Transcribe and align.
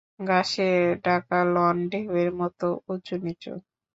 ঘাসে 0.21 0.69
ঢাকা 1.03 1.39
লন, 1.53 1.75
ঢেউয়ের 1.91 2.29
মতো 2.39 2.67
উঁচুনিচু 2.89 3.51
করা। 3.53 3.65